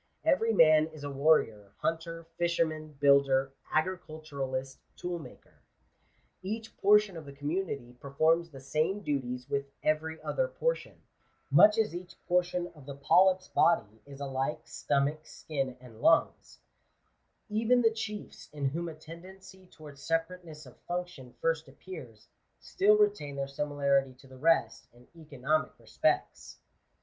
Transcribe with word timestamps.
Every 0.25 0.51
man 0.51 0.87
is 0.87 1.03
a 1.03 1.11
warrior, 1.11 1.73
hunter, 1.77 2.23
fisherman, 2.35 2.93
builder, 2.99 3.53
agriculturist, 3.71 4.79
toolmaker. 4.97 5.59
Each 6.41 6.75
portion 6.75 7.15
of 7.15 7.25
the 7.27 7.31
community 7.31 7.93
per 7.99 8.09
forms 8.09 8.49
the 8.49 8.61
same 8.61 9.01
duties 9.03 9.47
with 9.47 9.67
every 9.83 10.19
other 10.23 10.47
portion; 10.47 11.03
much 11.51 11.77
as 11.77 11.93
each 11.93 12.15
portion 12.25 12.71
of 12.73 12.87
the 12.87 12.95
polyp's 12.95 13.49
body 13.49 14.01
is 14.07 14.19
alike 14.19 14.67
stomach, 14.67 15.19
skin, 15.27 15.77
and 15.79 16.01
lungs* 16.01 16.57
Even 17.47 17.83
the 17.83 17.91
chiefs, 17.91 18.49
in 18.51 18.69
whom 18.69 18.89
a 18.89 18.95
tendency 18.95 19.67
towards 19.67 20.01
separateness 20.01 20.65
of 20.65 20.81
function 20.87 21.33
first 21.39 21.67
appears, 21.67 22.27
still 22.59 22.97
retain 22.97 23.35
their 23.35 23.45
similarity 23.47 24.15
to 24.15 24.25
the 24.25 24.39
rest 24.39 24.87
in 24.93 25.07
economic 25.15 25.77
respects. 25.77 26.57